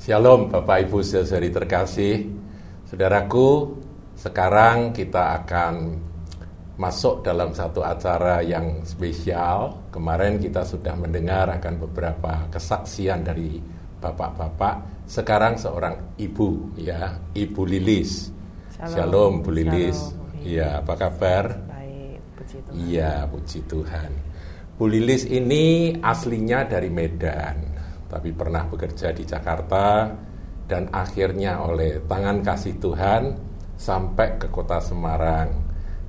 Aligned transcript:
Shalom 0.00 0.50
Bapak 0.50 0.90
Ibu 0.90 1.06
saudari 1.06 1.54
terkasih. 1.54 2.26
Saudaraku 2.90 3.78
sekarang 4.18 4.90
kita 4.90 5.38
akan 5.38 5.94
masuk 6.74 7.22
dalam 7.22 7.54
satu 7.54 7.86
acara 7.86 8.42
yang 8.42 8.82
spesial. 8.82 9.86
Kemarin 9.94 10.42
kita 10.42 10.66
sudah 10.66 10.98
mendengar 10.98 11.46
akan 11.54 11.86
beberapa 11.86 12.50
kesaksian 12.50 13.22
dari 13.22 13.62
bapak-bapak. 14.02 15.06
Sekarang 15.06 15.54
seorang 15.54 16.18
ibu 16.18 16.74
ya 16.74 17.14
Ibu 17.30 17.62
Lilis. 17.62 18.34
Shalom, 18.74 18.90
Shalom 18.90 19.32
Bu 19.46 19.50
Lilis. 19.54 19.98
Iya 20.42 20.82
apa 20.82 20.98
kabar? 20.98 21.54
Baik 21.70 22.18
puji 22.34 22.58
Tuhan. 22.66 22.74
Iya 22.82 23.12
puji 23.30 23.60
Tuhan 23.70 24.29
Bu 24.80 24.88
Lilis 24.88 25.28
ini 25.28 25.92
aslinya 26.00 26.64
dari 26.64 26.88
Medan 26.88 27.68
tapi 28.08 28.32
pernah 28.32 28.64
bekerja 28.64 29.12
di 29.12 29.28
Jakarta 29.28 30.08
dan 30.64 30.88
akhirnya 30.88 31.60
oleh 31.60 32.00
tangan 32.08 32.40
kasih 32.40 32.80
Tuhan 32.80 33.36
sampai 33.76 34.40
ke 34.40 34.48
kota 34.48 34.80
Semarang 34.80 35.52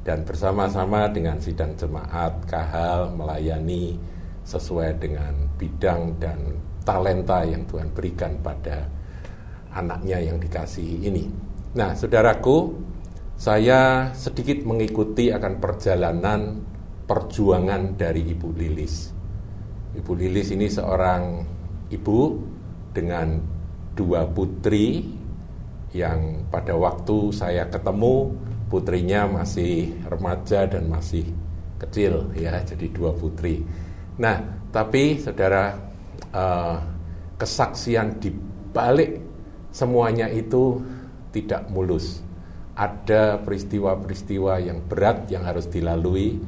dan 0.08 0.24
bersama-sama 0.24 1.12
dengan 1.12 1.44
sidang 1.44 1.76
jemaat 1.76 2.48
Kahal 2.48 3.12
melayani 3.12 4.00
sesuai 4.48 5.04
dengan 5.04 5.52
bidang 5.60 6.16
dan 6.16 6.40
talenta 6.88 7.44
yang 7.44 7.68
Tuhan 7.68 7.92
berikan 7.92 8.40
pada 8.40 8.88
anaknya 9.76 10.24
yang 10.24 10.40
dikasihi 10.40 11.12
ini. 11.12 11.28
Nah, 11.76 11.92
saudaraku, 11.92 12.72
saya 13.36 14.16
sedikit 14.16 14.64
mengikuti 14.64 15.28
akan 15.28 15.60
perjalanan 15.60 16.71
perjuangan 17.12 18.00
dari 18.00 18.24
Ibu 18.24 18.56
Lilis. 18.56 19.12
Ibu 20.00 20.12
Lilis 20.16 20.48
ini 20.56 20.72
seorang 20.72 21.44
ibu 21.92 22.40
dengan 22.96 23.36
dua 23.92 24.24
putri 24.32 25.04
yang 25.92 26.48
pada 26.48 26.72
waktu 26.72 27.36
saya 27.36 27.68
ketemu 27.68 28.32
putrinya 28.72 29.28
masih 29.28 29.92
remaja 30.08 30.64
dan 30.64 30.88
masih 30.88 31.28
kecil 31.84 32.32
ya 32.32 32.64
jadi 32.64 32.88
dua 32.96 33.12
putri. 33.12 33.60
Nah 34.16 34.40
tapi 34.72 35.20
saudara 35.20 35.76
uh, 36.32 36.80
kesaksian 37.36 38.24
di 38.24 38.32
balik 38.72 39.20
semuanya 39.76 40.32
itu 40.32 40.80
tidak 41.36 41.68
mulus. 41.68 42.24
Ada 42.72 43.36
peristiwa-peristiwa 43.44 44.64
yang 44.64 44.80
berat 44.88 45.28
yang 45.28 45.44
harus 45.44 45.68
dilalui 45.68 46.40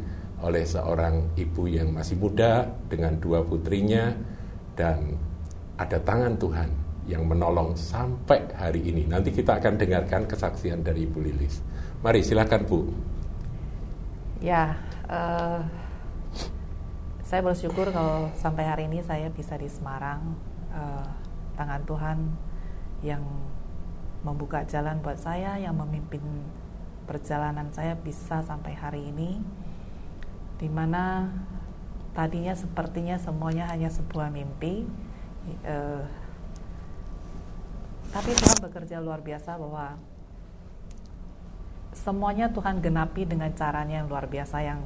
oleh 0.44 0.68
seorang 0.68 1.40
ibu 1.40 1.66
yang 1.72 1.96
masih 1.96 2.20
muda 2.20 2.68
dengan 2.92 3.16
dua 3.16 3.42
putrinya 3.42 4.12
dan 4.76 5.16
ada 5.80 5.98
tangan 6.04 6.36
Tuhan 6.36 6.70
yang 7.08 7.24
menolong 7.28 7.76
sampai 7.76 8.52
hari 8.56 8.84
ini. 8.92 9.08
Nanti 9.08 9.32
kita 9.32 9.60
akan 9.60 9.76
dengarkan 9.76 10.24
kesaksian 10.28 10.84
dari 10.84 11.04
Ibu 11.04 11.20
Lilis. 11.20 11.60
Mari 12.00 12.24
silakan 12.24 12.62
Bu. 12.64 12.80
Ya, 14.40 14.76
uh, 15.08 15.64
saya 17.24 17.42
bersyukur 17.44 17.92
kalau 17.92 18.32
sampai 18.40 18.64
hari 18.68 18.84
ini 18.88 19.04
saya 19.04 19.28
bisa 19.32 19.56
di 19.60 19.68
Semarang. 19.68 20.36
Uh, 20.74 21.08
tangan 21.54 21.84
Tuhan 21.86 22.18
yang 23.06 23.24
membuka 24.24 24.64
jalan 24.64 25.04
buat 25.04 25.20
saya, 25.20 25.60
yang 25.60 25.76
memimpin 25.76 26.24
perjalanan 27.04 27.68
saya 27.76 27.94
bisa 28.00 28.40
sampai 28.42 28.74
hari 28.74 29.12
ini, 29.12 29.44
di 30.64 30.72
mana 30.72 31.28
tadinya 32.16 32.56
sepertinya 32.56 33.20
semuanya 33.20 33.68
hanya 33.68 33.92
sebuah 33.92 34.32
mimpi 34.32 34.88
uh, 35.68 36.08
tapi 38.16 38.32
Tuhan 38.32 38.64
bekerja 38.64 39.04
luar 39.04 39.20
biasa 39.20 39.60
bahwa 39.60 40.00
semuanya 41.92 42.48
Tuhan 42.56 42.80
genapi 42.80 43.28
dengan 43.28 43.52
caranya 43.52 44.00
yang 44.00 44.08
luar 44.08 44.32
biasa 44.32 44.64
yang 44.64 44.80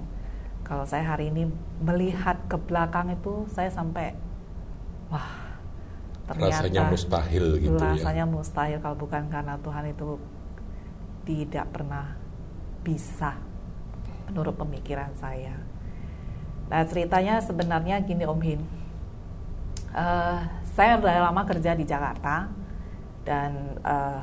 kalau 0.65 0.81
saya 0.89 1.05
hari 1.13 1.29
ini 1.29 1.45
melihat 1.77 2.41
ke 2.49 2.57
belakang 2.57 3.13
itu 3.13 3.45
saya 3.53 3.69
sampai 3.69 4.17
wah 5.13 5.61
ternyata 6.25 6.65
rasanya 6.65 6.89
mustahil 6.89 7.45
gitu 7.61 7.77
ya. 7.77 7.93
rasanya 7.93 8.25
ya. 8.25 8.33
mustahil 8.33 8.77
kalau 8.81 8.97
bukan 8.97 9.29
karena 9.29 9.55
Tuhan 9.61 9.85
itu 9.93 10.17
tidak 11.29 11.69
pernah 11.69 12.17
bisa 12.81 13.46
menurut 14.27 14.55
pemikiran 14.59 15.11
saya. 15.15 15.55
Nah 16.67 16.83
ceritanya 16.83 17.39
sebenarnya 17.39 18.03
gini 18.03 18.27
Om 18.27 18.41
Hin, 18.43 18.61
uh, 19.95 20.43
saya 20.75 20.99
udah 20.99 21.31
lama 21.31 21.41
kerja 21.47 21.73
di 21.73 21.87
Jakarta 21.87 22.51
dan 23.23 23.79
uh, 23.81 24.19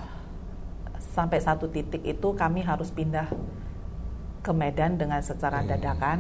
sampai 1.01 1.41
satu 1.41 1.69
titik 1.73 2.05
itu 2.05 2.29
kami 2.37 2.61
harus 2.61 2.93
pindah 2.93 3.29
ke 4.45 4.53
Medan 4.53 5.01
dengan 5.01 5.25
secara 5.25 5.65
hmm. 5.65 5.69
dadakan. 5.73 6.19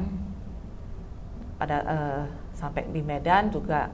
Pada 1.54 1.76
uh, 1.86 2.22
sampai 2.56 2.88
di 2.90 2.98
Medan 3.04 3.52
juga 3.52 3.92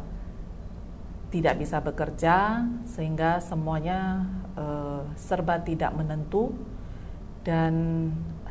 tidak 1.31 1.63
bisa 1.63 1.79
bekerja 1.79 2.67
sehingga 2.89 3.39
semuanya 3.39 4.27
uh, 4.59 5.07
serba 5.15 5.63
tidak 5.63 5.95
menentu 5.95 6.51
dan 7.47 7.73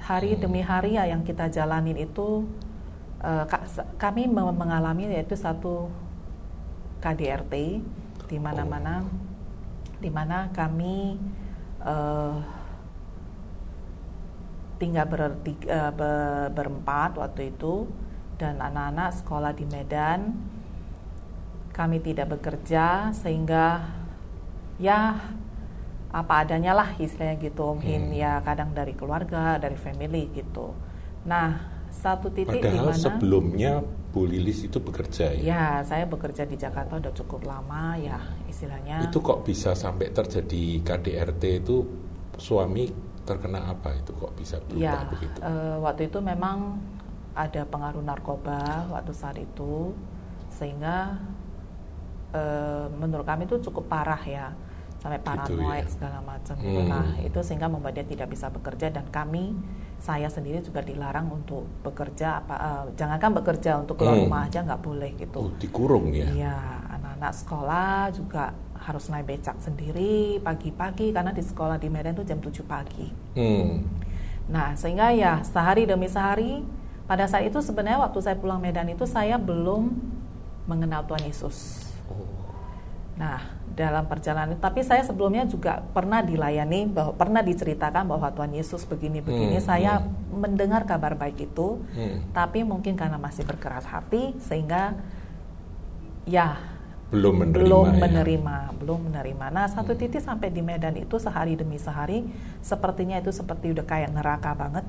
hari 0.10 0.34
demi 0.42 0.66
hari 0.66 0.98
ya 0.98 1.06
yang 1.06 1.22
kita 1.22 1.54
jalanin 1.54 1.94
itu 1.94 2.42
uh, 3.22 3.46
kami 4.02 4.26
mengalami 4.34 5.06
yaitu 5.06 5.38
satu 5.38 5.86
KDRT 6.98 7.54
di 8.26 8.38
mana-mana 8.42 9.06
oh. 9.06 9.08
di 10.02 10.10
mana 10.10 10.50
kami 10.50 11.14
uh, 11.86 12.42
tinggal 14.82 15.06
ber, 15.06 15.22
uh, 15.30 15.94
ber, 15.94 16.58
berempat 16.58 17.14
waktu 17.22 17.54
itu 17.54 17.86
dan 18.42 18.58
anak-anak 18.58 19.14
sekolah 19.14 19.54
di 19.54 19.70
Medan 19.70 20.34
kami 21.70 22.02
tidak 22.02 22.34
bekerja 22.34 23.14
sehingga 23.14 23.94
ya 24.82 25.22
apa 26.10 26.42
adanya 26.42 26.74
lah 26.74 26.98
istilahnya 26.98 27.38
gitu 27.38 27.78
mungkin 27.78 28.10
hmm. 28.10 28.18
ya 28.18 28.42
kadang 28.42 28.74
dari 28.74 28.98
keluarga 28.98 29.62
dari 29.62 29.78
family 29.78 30.34
gitu 30.34 30.74
nah 31.26 31.78
satu 31.90 32.34
titik 32.34 32.62
di 32.62 32.78
mana 32.80 32.94
sebelumnya 32.94 33.82
Bu 34.10 34.26
Lilis 34.26 34.66
itu 34.66 34.82
bekerja 34.82 35.30
ya? 35.38 35.42
Ya, 35.42 35.66
saya 35.86 36.10
bekerja 36.10 36.46
di 36.50 36.58
Jakarta 36.58 36.98
udah 36.98 37.14
cukup 37.14 37.46
lama 37.46 37.94
ya 37.98 38.18
istilahnya. 38.50 39.06
Itu 39.06 39.22
kok 39.22 39.46
bisa 39.46 39.78
sampai 39.78 40.10
terjadi 40.10 40.82
KDRT 40.82 41.44
itu 41.62 41.86
suami 42.42 42.90
terkena 43.22 43.70
apa 43.70 43.94
itu 43.94 44.10
kok 44.18 44.34
bisa 44.34 44.58
berubah 44.66 44.82
ya, 44.82 45.06
begitu? 45.14 45.38
Uh, 45.46 45.78
waktu 45.86 46.10
itu 46.10 46.18
memang 46.18 46.82
ada 47.38 47.62
pengaruh 47.70 48.02
narkoba 48.02 48.90
waktu 48.90 49.14
saat 49.14 49.38
itu 49.38 49.94
sehingga 50.50 51.22
uh, 52.34 52.90
menurut 52.98 53.30
kami 53.30 53.46
itu 53.46 53.62
cukup 53.70 53.86
parah 53.86 54.22
ya 54.26 54.50
sampai 55.00 55.20
gitu 55.20 55.28
paranoid 55.32 55.56
gitu 55.56 55.64
ya? 55.64 55.94
segala 55.96 56.20
macam. 56.22 56.56
Hmm. 56.60 56.88
Nah 56.92 57.08
itu 57.24 57.40
sehingga 57.40 57.68
membuat 57.72 57.96
dia 57.96 58.06
tidak 58.06 58.28
bisa 58.36 58.52
bekerja 58.52 58.88
dan 58.92 59.08
kami 59.08 59.56
saya 60.00 60.28
sendiri 60.32 60.64
juga 60.64 60.80
dilarang 60.84 61.28
untuk 61.32 61.68
bekerja 61.84 62.44
apa 62.44 62.56
uh, 62.56 62.86
jangankan 62.96 63.32
bekerja 63.44 63.80
untuk 63.84 64.00
keluar 64.00 64.16
hmm. 64.16 64.24
rumah 64.28 64.42
aja 64.48 64.60
nggak 64.64 64.82
boleh 64.84 65.12
gitu. 65.16 65.40
Oh, 65.40 65.52
dikurung 65.60 66.12
ya? 66.12 66.28
Iya, 66.28 66.58
anak-anak 67.00 67.34
sekolah 67.36 68.12
juga 68.16 68.56
harus 68.80 69.12
naik 69.12 69.28
becak 69.28 69.60
sendiri 69.60 70.40
pagi-pagi 70.40 71.12
karena 71.12 71.36
di 71.36 71.44
sekolah 71.44 71.76
di 71.76 71.92
Medan 71.92 72.16
itu 72.16 72.24
jam 72.24 72.40
7 72.40 72.64
pagi. 72.64 73.08
Hmm. 73.36 73.84
Nah, 74.48 74.74
sehingga 74.80 75.12
ya 75.12 75.44
sehari 75.44 75.84
demi 75.84 76.08
sehari 76.08 76.64
pada 77.04 77.28
saat 77.28 77.46
itu 77.48 77.60
sebenarnya 77.60 78.00
waktu 78.00 78.20
saya 78.24 78.40
pulang 78.40 78.64
Medan 78.64 78.88
itu 78.88 79.04
saya 79.04 79.36
belum 79.36 79.94
mengenal 80.64 81.04
Tuhan 81.06 81.28
Yesus. 81.28 81.90
Oh. 82.08 82.24
Nah, 83.20 83.59
dalam 83.80 84.04
perjalanan 84.12 84.60
tapi 84.60 84.84
saya 84.84 85.08
sebelumnya 85.08 85.48
juga 85.48 85.80
pernah 85.96 86.20
dilayani 86.20 86.92
bahwa 86.92 87.16
pernah 87.16 87.40
diceritakan 87.40 88.12
bahwa 88.12 88.28
Tuhan 88.36 88.52
Yesus 88.52 88.84
begini-begini 88.84 89.56
hmm, 89.56 89.64
saya 89.64 90.04
hmm. 90.04 90.36
mendengar 90.36 90.84
kabar 90.84 91.16
baik 91.16 91.48
itu 91.48 91.80
hmm. 91.96 92.36
tapi 92.36 92.68
mungkin 92.68 93.00
karena 93.00 93.16
masih 93.16 93.48
berkeras 93.48 93.88
hati 93.88 94.36
sehingga 94.44 95.00
ya 96.28 96.60
belum 97.10 97.48
menerima 97.48 97.64
belum 97.64 97.88
ya. 97.88 98.00
menerima 98.04 98.58
belum 98.84 99.00
menerima 99.08 99.46
nah 99.48 99.66
satu 99.72 99.96
hmm. 99.96 100.00
titik 100.04 100.22
sampai 100.28 100.52
di 100.52 100.60
Medan 100.60 101.00
itu 101.00 101.16
sehari 101.16 101.56
demi 101.56 101.80
sehari 101.80 102.28
sepertinya 102.60 103.16
itu 103.16 103.32
seperti 103.32 103.72
udah 103.72 103.88
kayak 103.88 104.12
neraka 104.12 104.52
banget 104.60 104.84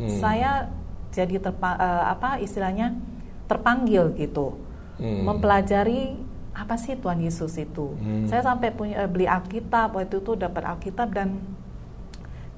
hmm. 0.00 0.16
saya 0.16 0.72
jadi 1.12 1.44
terpa, 1.44 1.76
uh, 1.76 2.04
apa 2.08 2.40
istilahnya 2.40 2.96
terpanggil 3.44 4.16
gitu 4.16 4.56
hmm. 4.96 5.28
mempelajari 5.28 6.29
apa 6.60 6.76
sih 6.76 6.92
Tuhan 6.94 7.24
Yesus 7.24 7.56
itu? 7.56 7.96
Hmm. 7.96 8.28
Saya 8.28 8.44
sampai 8.44 8.68
punya 8.70 9.00
eh, 9.00 9.08
beli 9.08 9.24
Alkitab 9.24 9.96
waktu 9.96 10.20
itu 10.20 10.36
dapat 10.36 10.62
Alkitab 10.68 11.08
dan 11.10 11.40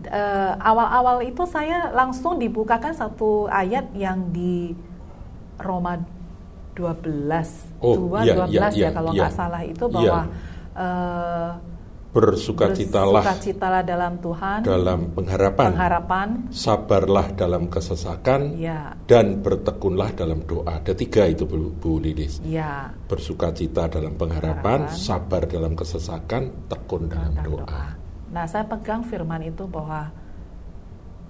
eh, 0.03 0.53
awal-awal 0.59 1.23
itu 1.23 1.47
saya 1.47 1.95
langsung 1.95 2.43
dibukakan 2.43 2.91
satu 2.91 3.47
ayat 3.47 3.95
yang 3.95 4.35
di 4.35 4.75
Roma 5.63 6.03
12 6.75 7.79
Oh, 7.79 8.11
2 8.11 8.27
iya, 8.27 8.35
12 8.47 8.51
iya, 8.51 8.61
ya 8.63 8.69
iya, 8.75 8.89
kalau 8.91 9.11
nggak 9.13 9.33
salah 9.33 9.63
itu 9.63 9.85
Iya. 9.87 9.95
bahwa 9.95 10.21
eh, 10.75 11.51
Bersukacitalah 12.13 13.25
bersukacitalah 13.25 13.83
dalam 13.83 14.21
Tuhan 14.21 14.61
dalam 14.61 15.17
pengharapan, 15.17 15.73
pengharapan 15.73 16.29
sabarlah 16.53 17.33
dalam 17.33 17.73
kesesakan, 17.73 18.61
ya 18.61 18.93
dan 19.09 19.41
bertekunlah 19.41 20.13
dalam 20.13 20.45
doa. 20.45 20.77
Ada 20.77 20.93
tiga 20.93 21.25
itu 21.25 21.49
Bu, 21.49 21.73
Bu 21.73 21.97
Lilis. 21.97 22.37
ya 22.45 22.93
Bersukacita 23.09 23.89
dalam 23.89 24.13
pengharapan, 24.13 24.85
Pengharapan. 24.85 24.93
sabar 24.93 25.49
dalam 25.49 25.73
kesesakan, 25.73 26.69
tekun 26.69 27.09
dalam 27.09 27.33
dan 27.33 27.45
doa. 27.49 27.85
Nah, 28.29 28.45
saya 28.45 28.69
pegang 28.69 29.01
firman 29.03 29.41
itu 29.43 29.65
bahwa 29.65 30.13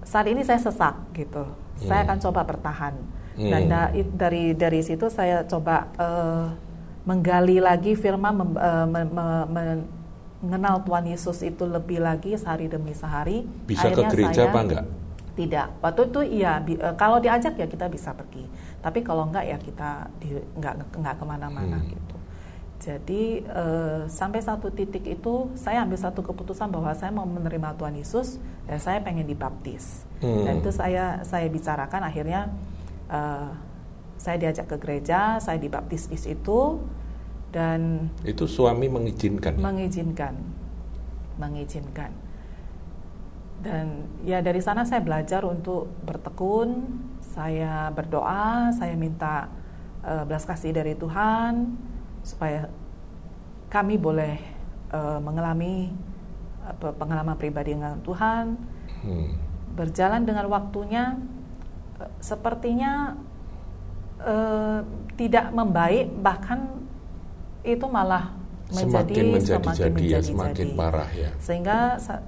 saat 0.03 0.27
ini 0.27 0.43
saya 0.43 0.59
sesak 0.59 0.99
gitu. 1.15 1.47
Saya 1.79 2.03
Hmm. 2.03 2.07
akan 2.11 2.19
coba 2.21 2.41
bertahan. 2.43 2.95
Hmm. 3.33 3.49
Dan 3.49 3.63
da- 3.65 3.91
dari 4.19 4.51
dari 4.53 4.83
situ 4.83 5.07
saya 5.07 5.47
coba 5.47 5.87
eh, 5.95 6.47
menggali 7.03 7.59
lagi 7.59 7.95
firman 7.95 8.35
mem- 8.35 8.59
eh, 8.61 8.87
me- 8.89 9.07
me- 9.09 9.47
me- 9.49 10.02
mengenal 10.43 10.83
Tuhan 10.83 11.07
Yesus 11.07 11.39
itu 11.41 11.65
lebih 11.65 11.99
lagi 11.99 12.35
sehari 12.35 12.67
demi 12.67 12.93
sehari. 12.93 13.47
Bisa 13.65 13.89
ke 13.89 13.95
Akhirnya 13.95 14.11
gereja 14.11 14.35
saya- 14.37 14.51
apa 14.51 14.59
enggak? 14.61 14.85
Tidak. 15.33 15.69
Waktu 15.81 16.01
itu 16.05 16.21
iya. 16.35 16.53
bi- 16.59 16.77
eh, 16.77 16.95
kalau 16.95 17.17
diajak 17.17 17.55
ya 17.55 17.65
kita 17.65 17.87
bisa 17.87 18.13
pergi. 18.13 18.45
Tapi 18.79 19.01
kalau 19.01 19.25
enggak 19.25 19.47
ya 19.47 19.57
kita 19.57 19.91
di, 20.19 20.29
enggak 20.53 20.75
enggak 20.93 21.15
ke 21.17 21.25
mana-mana 21.25 21.79
Hmm. 21.79 21.89
gitu. 21.89 22.17
Jadi 22.83 23.23
eh, 23.41 24.01
sampai 24.11 24.43
satu 24.43 24.69
titik 24.69 25.07
itu 25.07 25.35
saya 25.55 25.87
ambil 25.87 25.97
satu 25.97 26.21
keputusan 26.21 26.67
bahwa 26.69 26.91
saya 26.93 27.09
mau 27.09 27.25
menerima 27.25 27.79
Tuhan 27.79 27.95
Yesus 27.95 28.37
dan 28.67 28.77
saya 28.77 28.99
pengen 28.99 29.25
dibaptis. 29.25 30.03
Hmm. 30.19 30.43
Dan 30.43 30.55
itu 30.59 30.69
saya 30.69 31.23
saya 31.23 31.47
bicarakan 31.47 32.03
akhirnya 32.03 32.51
eh, 33.07 33.49
saya 34.19 34.37
diajak 34.37 34.67
ke 34.67 34.77
gereja, 34.77 35.39
saya 35.39 35.57
dibaptis 35.57 36.07
di 36.07 36.15
situ 36.15 36.83
dan 37.53 38.09
Itu 38.25 38.49
suami 38.49 38.89
mengizinkan. 38.89 39.61
mengizinkan 39.61 40.35
mengizinkan 41.37 42.13
dan 43.63 44.09
ya 44.27 44.43
dari 44.43 44.59
sana 44.59 44.83
saya 44.83 44.99
belajar 45.01 45.47
untuk 45.47 45.87
bertekun 46.03 46.83
saya 47.23 47.93
berdoa 47.95 48.75
saya 48.75 48.99
minta 48.99 49.47
eh, 50.03 50.25
belas 50.27 50.43
kasih 50.43 50.75
dari 50.75 50.99
Tuhan 50.99 51.79
supaya 52.27 52.67
kami 53.71 53.97
boleh 53.97 54.35
eh, 54.91 55.19
mengalami 55.23 55.95
apa, 56.63 56.91
pengalaman 56.97 57.37
pribadi 57.37 57.77
dengan 57.77 58.01
Tuhan 58.03 58.73
Hmm. 59.03 59.35
berjalan 59.75 60.23
dengan 60.23 60.47
waktunya 60.47 61.19
eh, 61.99 62.11
sepertinya 62.23 63.19
eh, 64.23 64.79
tidak 65.19 65.51
membaik 65.51 66.07
bahkan 66.23 66.82
itu 67.63 67.87
malah 67.87 68.35
menjadi 68.73 68.91
semakin 68.91 69.25
menjadi 69.31 69.63
semakin 69.63 69.75
jadi 69.79 69.87
ya, 69.87 69.95
menjadi 69.95 70.29
semakin 70.33 70.67
jadi. 70.67 70.79
parah 70.79 71.11
ya. 71.15 71.31
sehingga 71.39 71.79
sa- 72.03 72.25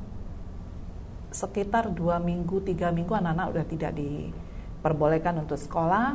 sekitar 1.35 1.91
dua 1.91 2.23
minggu 2.23 2.63
tiga 2.63 2.95
minggu 2.95 3.11
anak-anak 3.11 3.47
udah 3.51 3.65
tidak 3.67 3.93
diperbolehkan 3.99 5.35
untuk 5.43 5.59
sekolah 5.59 6.15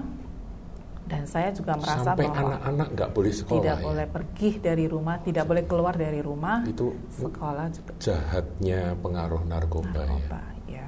dan 1.10 1.25
saya 1.25 1.50
juga 1.50 1.74
merasa 1.74 2.13
Sampai 2.13 2.30
bahwa 2.30 2.54
anak-anak 2.54 2.88
nggak 2.94 3.10
boleh 3.18 3.33
sekolah 3.33 3.57
tidak 3.60 3.75
ya. 3.75 3.83
boleh 3.83 4.06
pergi 4.07 4.50
dari 4.62 4.86
rumah 4.86 5.16
tidak 5.19 5.45
boleh 5.50 5.63
keluar 5.65 5.94
dari 5.98 6.22
rumah 6.22 6.62
Itu 6.63 6.94
sekolah 7.18 7.65
juga 7.74 7.92
jahatnya 7.98 8.94
pengaruh 9.01 9.42
narkoba, 9.44 9.89
ya. 9.89 10.06
narkoba 10.06 10.39
ya 10.69 10.88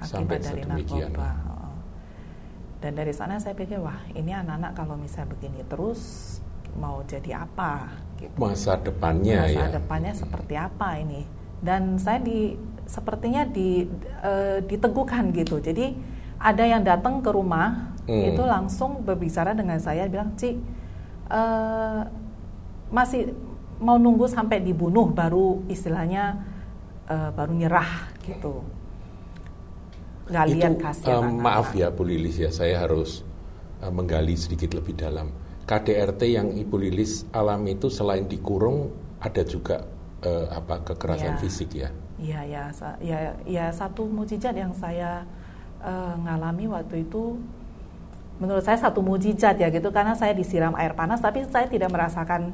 Sampai 0.00 0.40
akibat 0.40 0.40
dari 0.40 0.62
sedemikian. 0.64 1.10
narkoba 1.12 1.30
oh. 1.52 1.76
dan 2.80 2.92
dari 2.96 3.12
sana 3.12 3.36
saya 3.36 3.52
pikir 3.52 3.78
wah 3.78 4.00
ini 4.16 4.32
anak-anak 4.32 4.72
kalau 4.72 4.96
misalnya 4.96 5.28
begini 5.36 5.60
terus 5.68 6.00
mau 6.78 7.02
jadi 7.06 7.42
apa 7.46 7.90
gitu 8.20 8.34
Masa 8.36 8.76
depannya 8.76 9.48
masa 9.48 9.62
ya. 9.66 9.66
depannya 9.74 10.12
seperti 10.14 10.54
apa 10.54 10.88
ini 11.00 11.24
dan 11.60 11.96
saya 11.98 12.20
di 12.20 12.54
sepertinya 12.84 13.46
di 13.46 13.86
eh, 14.22 14.58
diteguhkan 14.64 15.30
gitu 15.32 15.58
jadi 15.58 15.94
ada 16.40 16.64
yang 16.64 16.82
datang 16.84 17.20
ke 17.24 17.30
rumah 17.32 17.90
Hmm. 18.08 18.26
itu 18.26 18.42
langsung 18.42 19.06
berbicara 19.06 19.54
dengan 19.54 19.78
saya 19.78 20.10
bilang 20.10 20.34
Ci 20.34 20.58
eh, 21.30 22.00
masih 22.90 23.30
mau 23.78 23.96
nunggu 23.96 24.26
sampai 24.26 24.58
dibunuh 24.60 25.06
baru 25.14 25.62
istilahnya 25.70 26.42
eh, 27.06 27.30
baru 27.30 27.52
nyerah 27.54 28.10
gitu 28.26 28.66
nggak 30.30 30.46
lihat 30.48 30.74
em, 31.04 31.26
anak-anak. 31.26 31.42
maaf 31.42 31.68
ya 31.74 31.90
Bu 31.90 32.02
Lilis 32.06 32.38
ya, 32.38 32.50
saya 32.54 32.82
harus 32.82 33.26
menggali 33.82 34.36
sedikit 34.36 34.76
lebih 34.76 34.94
dalam. 34.94 35.32
KDRT 35.70 36.22
yang 36.34 36.50
Ibu 36.50 36.76
Lilis 36.82 37.22
alami 37.30 37.78
itu 37.78 37.86
selain 37.86 38.26
dikurung 38.26 38.90
ada 39.22 39.46
juga 39.46 39.86
eh, 40.26 40.46
apa 40.50 40.82
kekerasan 40.82 41.38
Iya. 41.38 41.40
fisik 41.40 41.70
ya. 41.78 41.88
Iya 42.18 42.40
ya, 42.44 42.62
ya, 43.00 43.18
ya 43.46 43.64
satu 43.70 44.04
mujizat 44.10 44.52
yang 44.52 44.74
saya 44.74 45.22
eh, 45.80 46.14
ngalami 46.26 46.66
waktu 46.66 47.06
itu, 47.06 47.38
menurut 48.42 48.66
saya 48.66 48.76
satu 48.76 49.00
mujizat 49.00 49.56
ya 49.56 49.70
gitu, 49.70 49.88
karena 49.94 50.12
saya 50.18 50.34
disiram 50.34 50.74
air 50.74 50.92
panas, 50.92 51.22
tapi 51.22 51.46
saya 51.48 51.70
tidak 51.70 51.88
merasakan 51.88 52.50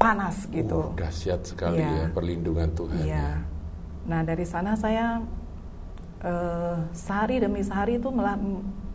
panas 0.00 0.48
gitu. 0.50 0.90
Uh, 0.92 0.98
dahsyat 0.98 1.40
sekali 1.46 1.78
Iya. 1.84 1.92
ya 1.92 2.04
perlindungan 2.10 2.72
Tuhan. 2.72 3.04
Iya. 3.04 3.14
ya. 3.16 3.28
Nah 4.08 4.20
dari 4.24 4.42
sana 4.48 4.74
saya 4.74 5.20
eh, 6.24 6.76
sehari 6.90 7.38
demi 7.38 7.60
sehari 7.62 8.00
itu 8.00 8.08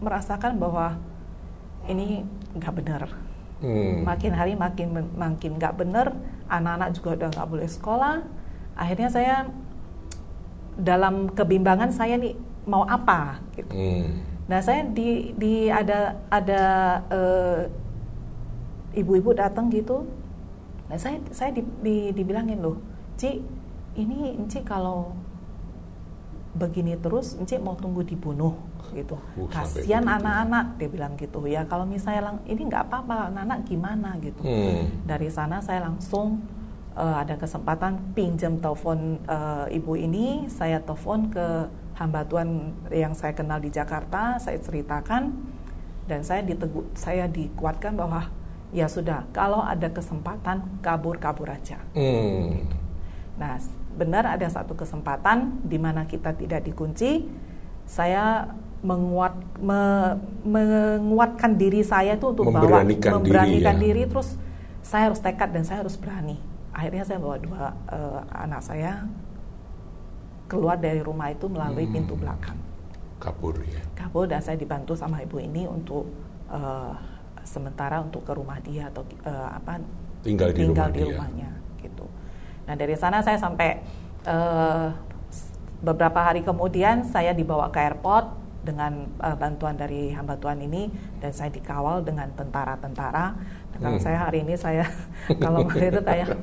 merasakan 0.01 0.57
bahwa 0.57 0.97
ini 1.87 2.25
nggak 2.57 2.73
benar. 2.75 3.30
Hmm. 3.61 4.01
Makin 4.03 4.33
hari 4.33 4.57
makin 4.57 5.13
makin 5.13 5.61
nggak 5.61 5.77
benar, 5.77 6.17
anak-anak 6.49 6.97
juga 6.97 7.09
udah 7.13 7.29
nggak 7.29 7.49
boleh 7.49 7.69
sekolah. 7.69 8.25
Akhirnya 8.73 9.09
saya 9.13 9.35
dalam 10.81 11.29
kebimbangan 11.29 11.93
saya 11.93 12.17
nih 12.17 12.33
mau 12.65 12.81
apa 12.89 13.37
gitu. 13.53 13.69
Hmm. 13.69 14.25
Nah 14.49 14.59
saya 14.65 14.81
di 14.89 15.37
di 15.37 15.69
ada 15.69 16.17
ada 16.33 16.61
eh, 17.13 17.61
ibu-ibu 18.97 19.31
datang 19.37 19.69
gitu. 19.69 20.09
Nah 20.89 20.97
saya 20.97 21.21
saya 21.29 21.53
di, 21.53 21.61
di- 21.85 22.11
dibilangin 22.17 22.59
loh, 22.59 22.81
Ci 23.15 23.45
ini 23.95 24.35
Ci 24.49 24.65
kalau 24.65 25.13
begini 26.57 26.97
terus, 26.97 27.37
Ci 27.45 27.61
mau 27.61 27.77
tunggu 27.77 28.03
dibunuh 28.03 28.57
gitu. 28.91 29.15
Uh, 29.37 29.47
Kasihan 29.47 30.03
anak-anak, 30.03 30.81
dia 30.81 30.89
bilang 30.89 31.13
gitu 31.15 31.43
ya. 31.45 31.63
Kalau 31.69 31.85
misalnya 31.85 32.33
lang- 32.33 32.43
ini 32.49 32.65
nggak 32.65 32.89
apa-apa, 32.89 33.29
anak-anak 33.29 33.59
gimana 33.69 34.09
gitu. 34.19 34.41
Hmm. 34.41 34.89
Dari 35.05 35.29
sana 35.29 35.61
saya 35.61 35.85
langsung 35.85 36.41
eh, 36.91 37.15
ada 37.23 37.39
kesempatan 37.39 38.11
pinjam 38.11 38.59
telepon 38.59 39.21
eh, 39.23 39.77
ibu 39.77 39.93
ini, 39.95 40.51
saya 40.51 40.83
telepon 40.83 41.31
ke 41.31 41.71
hamba 41.95 42.25
Tuhan 42.25 42.75
yang 42.89 43.13
saya 43.13 43.31
kenal 43.31 43.61
di 43.61 43.69
Jakarta, 43.69 44.41
saya 44.41 44.57
ceritakan 44.57 45.31
dan 46.09 46.25
saya 46.25 46.41
ditegu, 46.41 46.83
saya 46.97 47.29
dikuatkan 47.29 47.93
bahwa 47.93 48.27
ya 48.73 48.87
sudah, 48.87 49.27
kalau 49.35 49.61
ada 49.61 49.87
kesempatan 49.91 50.63
kabur-kabur 50.81 51.47
aja. 51.51 51.77
Hmm. 51.93 52.65
Nah, 53.37 53.59
benar 53.95 54.23
ada 54.27 54.47
satu 54.47 54.73
kesempatan 54.75 55.63
di 55.67 55.75
mana 55.75 56.07
kita 56.07 56.31
tidak 56.35 56.63
dikunci. 56.63 57.27
Saya 57.83 58.47
menguat 58.81 59.33
me- 59.61 60.17
menguatkan 60.43 61.53
diri 61.53 61.81
saya 61.81 62.17
itu 62.17 62.25
untuk 62.27 62.49
Memberanikan 62.49 62.81
bawa 63.13 63.21
diri, 63.21 63.29
memberanikan 63.29 63.75
ya. 63.75 63.81
diri 63.83 64.03
terus 64.05 64.29
saya 64.81 65.03
harus 65.07 65.19
tekad 65.19 65.49
dan 65.49 65.61
saya 65.61 65.79
harus 65.79 65.93
berani. 65.95 66.41
Akhirnya 66.71 67.03
saya 67.03 67.17
bawa 67.17 67.37
dua 67.37 67.63
eh, 67.87 68.19
anak 68.33 68.61
saya 68.61 69.05
keluar 70.47 70.75
dari 70.75 70.99
rumah 70.99 71.29
itu 71.29 71.45
melalui 71.45 71.85
Hmm. 71.85 71.93
pintu 71.93 72.13
belakang. 72.15 72.57
Kabur 73.17 73.53
ya. 73.61 73.79
Kabur 73.93 74.25
dan 74.25 74.41
saya 74.41 74.57
dibantu 74.57 74.93
sama 74.93 75.21
ibu 75.21 75.37
ini 75.37 75.63
untuk 75.63 76.09
eh, 76.49 76.93
sementara 77.43 78.01
untuk 78.01 78.21
ke 78.21 78.33
rumah 78.33 78.57
dia 78.59 78.87
atau 78.87 79.05
eh, 79.21 79.29
apa 79.51 79.77
Tinggal 80.21 80.51
di 80.51 80.57
tinggal 80.59 80.89
rumah 80.89 80.91
di 80.91 80.99
dia. 80.99 81.07
rumahnya 81.07 81.49
gitu. 81.79 82.05
Nah 82.65 82.73
dari 82.73 82.93
sana 82.93 83.21
saya 83.21 83.37
sampai 83.37 83.81
s- 85.27 85.49
beberapa 85.79 86.17
hari 86.19 86.41
kemudian 86.41 87.01
saya 87.03 87.31
dibawa 87.31 87.69
ke 87.69 87.79
airport 87.79 88.40
dengan 88.61 88.93
eh, 89.17 89.35
bantuan 89.35 89.73
dari 89.73 90.13
hamba 90.13 90.37
Tuhan 90.37 90.61
ini 90.61 90.87
dan 91.17 91.31
saya 91.31 91.49
dikawal 91.49 92.01
dengan 92.01 92.29
tentara-tentara. 92.31 93.33
Nah, 93.71 93.79
kalau 93.79 93.97
Hmm. 93.97 94.03
saya 94.03 94.17
hari 94.21 94.43
ini 94.43 94.53
saya 94.53 94.83
kalau 95.43 95.65
itu 95.65 96.01
kayak 96.01 96.27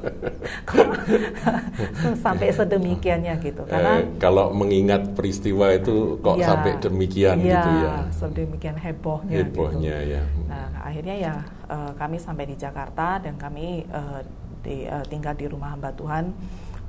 sampai 2.24 2.48
sedemikiannya 2.50 3.34
gitu 3.38 3.62
karena 3.64 4.00
Eh, 4.00 4.18
kalau 4.18 4.50
mengingat 4.50 5.12
peristiwa 5.12 5.72
itu 5.72 6.18
kok 6.18 6.36
Ya, 6.36 6.48
sampai 6.48 6.76
demikian 6.78 7.36
iya, 7.38 7.52
gitu 7.54 7.70
ya. 7.72 7.92
sedemikian 8.10 8.76
hebohnya. 8.76 9.34
Hebohnya 9.42 9.96
gitu. 10.02 10.12
ya. 10.14 10.22
Nah, 10.46 10.66
akhirnya 10.82 11.14
ya 11.16 11.34
eh, 11.68 11.92
kami 11.94 12.16
sampai 12.16 12.44
di 12.46 12.56
Jakarta 12.56 13.18
dan 13.18 13.34
kami 13.36 13.84
eh, 13.84 14.20
di, 14.58 14.76
eh, 14.84 15.04
tinggal 15.06 15.34
di 15.34 15.46
rumah 15.46 15.72
hamba 15.72 15.90
Tuhan 15.92 16.34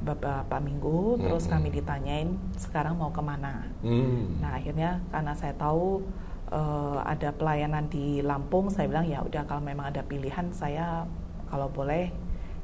beberapa 0.04 0.58
minggu. 0.60 1.20
Terus 1.20 1.46
kami 1.48 1.70
ditanyain 1.72 2.36
sekarang 2.56 2.96
mau 2.96 3.12
ke 3.12 3.22
mana. 3.24 3.68
Hmm. 3.84 4.40
Nah, 4.40 4.58
akhirnya 4.58 5.00
karena 5.12 5.34
saya 5.36 5.54
tahu 5.56 6.04
uh, 6.52 7.00
ada 7.06 7.30
pelayanan 7.34 7.88
di 7.88 8.24
Lampung, 8.26 8.72
saya 8.74 8.90
bilang 8.90 9.06
ya 9.08 9.22
udah 9.24 9.44
kalau 9.46 9.64
memang 9.64 9.92
ada 9.92 10.02
pilihan 10.04 10.50
saya 10.52 11.06
kalau 11.50 11.70
boleh 11.70 12.14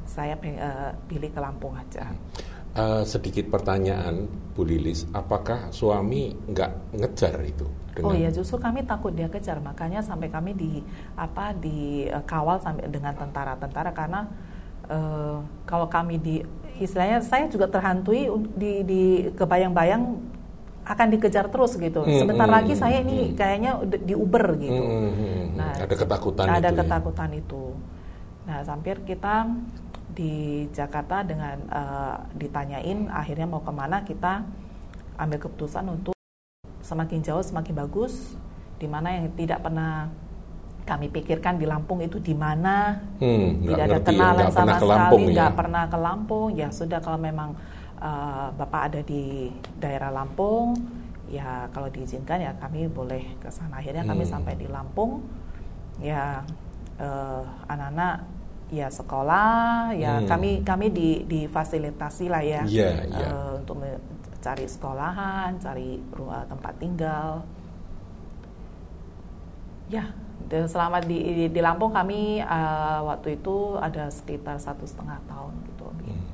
saya 0.05 0.37
uh, 0.37 0.91
pilih 1.09 1.29
ke 1.33 1.39
Lampung 1.41 1.73
aja. 1.73 2.13
Uh, 2.75 3.07
sedikit 3.07 3.47
pertanyaan, 3.47 4.27
Bu 4.51 4.67
Lilis, 4.67 5.07
apakah 5.15 5.71
suami 5.71 6.35
nggak 6.51 6.99
ngejar 6.99 7.39
itu? 7.47 7.63
Dengan... 7.95 8.11
Oh 8.11 8.13
iya, 8.13 8.27
justru 8.27 8.59
kami 8.59 8.83
takut 8.83 9.15
dia 9.15 9.31
kejar, 9.31 9.63
makanya 9.63 10.03
sampai 10.03 10.27
kami 10.27 10.51
di 10.51 10.83
apa 11.15 11.55
dikawal 11.55 12.59
sampai 12.59 12.91
dengan 12.91 13.15
tentara-tentara 13.15 13.95
karena 13.95 14.27
uh, 14.91 15.39
kalau 15.63 15.87
kami 15.87 16.19
di 16.19 16.43
istilahnya 16.79 17.23
saya 17.23 17.47
juga 17.47 17.71
terhantui 17.71 18.27
di, 18.55 18.83
di 18.83 19.01
kebayang-bayang 19.35 20.19
akan 20.85 21.07
dikejar 21.17 21.49
terus 21.49 21.73
gitu. 21.81 22.05
Hmm, 22.05 22.19
Sebentar 22.21 22.45
hmm, 22.45 22.55
lagi 22.61 22.73
saya 22.77 23.01
ini 23.01 23.31
hmm. 23.31 23.35
kayaknya 23.35 23.71
di 24.05 24.13
Uber 24.13 24.53
gitu. 24.61 24.81
Hmm, 24.81 24.93
hmm, 24.93 25.13
hmm. 25.17 25.45
nah, 25.57 25.73
ada 25.73 25.95
ketakutan 25.97 26.45
ada 26.45 26.51
itu. 26.51 26.59
Ada 26.61 26.69
ya? 26.69 26.77
ketakutan 26.83 27.29
ya? 27.29 27.37
itu. 27.41 27.63
Nah, 28.45 28.59
sampai 28.61 28.93
kita 29.01 29.35
di 30.15 30.33
Jakarta 30.71 31.25
dengan 31.25 31.57
uh, 31.67 32.15
ditanyain 32.37 33.11
akhirnya 33.11 33.49
mau 33.49 33.59
ke 33.65 33.73
mana 33.73 34.05
kita 34.07 34.47
ambil 35.19 35.39
keputusan 35.43 35.83
untuk 35.91 36.15
semakin 36.79 37.19
jauh 37.19 37.43
semakin 37.43 37.73
bagus 37.75 38.37
di 38.79 38.87
mana 38.87 39.11
yang 39.11 39.33
tidak 39.35 39.59
pernah 39.59 40.07
kami 40.85 41.09
pikirkan 41.09 41.57
di 41.57 41.65
Lampung 41.65 41.99
itu 42.05 42.21
di 42.21 42.37
mana 42.37 43.01
hmm, 43.17 43.65
tidak 43.65 43.83
ada 43.89 43.97
ya, 43.97 44.05
kenalan 44.05 44.45
ya, 44.45 44.53
sama 44.53 44.77
sekali 44.77 45.23
nggak 45.33 45.51
ya. 45.51 45.57
pernah 45.57 45.83
ke 45.89 45.97
Lampung 45.97 46.49
ya 46.53 46.69
sudah 46.69 47.01
kalau 47.01 47.17
memang 47.17 47.57
uh, 47.97 48.53
bapak 48.53 48.93
ada 48.93 49.01
di 49.01 49.49
daerah 49.81 50.13
Lampung 50.13 50.77
ya 51.25 51.65
kalau 51.73 51.89
diizinkan 51.89 52.37
ya 52.37 52.53
kami 52.61 52.85
boleh 52.85 53.25
ke 53.41 53.49
sana 53.49 53.81
akhirnya 53.81 54.05
hmm. 54.05 54.11
kami 54.13 54.23
sampai 54.29 54.53
di 54.53 54.69
Lampung 54.69 55.25
ya 55.97 56.45
uh, 57.01 57.43
anak-anak 57.65 58.29
ya 58.69 58.87
sekolah 58.93 59.93
ya 59.97 60.21
hmm. 60.21 60.29
kami 60.29 60.49
kami 60.61 60.93
di 60.93 61.09
difasilitasi 61.25 62.25
lah 62.29 62.41
ya 62.45 62.61
yeah, 62.69 63.01
yeah. 63.09 63.29
Uh, 63.33 63.51
untuk 63.61 63.81
cari 64.37 64.69
sekolahan 64.69 65.57
cari 65.57 65.97
rumah 66.13 66.45
tempat 66.45 66.73
tinggal 66.77 67.41
ya 69.89 70.05
selama 70.49 71.01
di 71.01 71.49
di 71.49 71.59
Lampung 71.61 71.91
kami 71.93 72.41
uh, 72.41 73.01
waktu 73.09 73.41
itu 73.41 73.77
ada 73.81 74.09
sekitar 74.13 74.61
satu 74.61 74.85
setengah 74.85 75.17
tahun 75.25 75.53
gitu 75.73 75.85
hmm. 75.89 76.25